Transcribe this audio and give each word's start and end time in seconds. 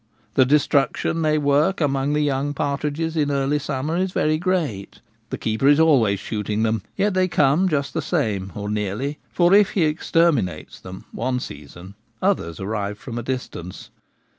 The 0.33 0.45
destruction 0.47 1.21
they 1.21 1.37
work 1.37 1.79
among 1.79 2.13
the 2.13 2.21
young 2.21 2.55
partridges 2.55 3.15
in 3.15 3.29
early 3.29 3.59
summer 3.59 3.97
is 3.97 4.13
very 4.13 4.39
great. 4.39 4.99
The 5.29 5.37
keeper 5.37 5.67
is 5.67 5.79
always 5.79 6.19
shooting 6.19 6.63
them, 6.63 6.81
yet 6.95 7.13
they 7.13 7.27
come 7.27 7.69
just 7.69 7.93
the 7.93 8.01
same, 8.01 8.51
or 8.55 8.67
nearly; 8.67 9.19
for, 9.31 9.53
if 9.53 9.73
he 9.73 9.83
exterminates 9.83 10.79
them 10.79 11.05
one 11.11 11.39
season, 11.39 11.93
others 12.19 12.59
arrive 12.59 12.97
from 12.97 13.19
a 13.19 13.23
distance. 13.23 13.91